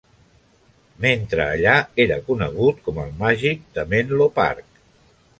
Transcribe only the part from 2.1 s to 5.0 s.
conegut com El màgic de Menlo Park.